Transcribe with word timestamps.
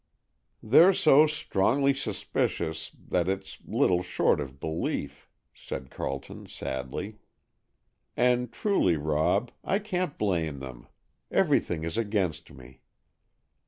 "They're 0.63 0.93
so 0.93 1.27
strongly 1.27 1.93
suspicious 1.93 2.91
that 3.09 3.29
it's 3.29 3.59
little 3.63 4.01
short 4.01 4.41
of 4.41 4.59
belief," 4.59 5.29
said 5.53 5.91
Carleton 5.91 6.47
sadly. 6.47 7.19
"And 8.17 8.51
truly, 8.51 8.97
Rob, 8.97 9.51
I 9.63 9.77
can't 9.77 10.17
blame 10.17 10.57
them. 10.57 10.87
Everything 11.29 11.83
is 11.83 11.99
against 11.99 12.51
me." 12.51 12.81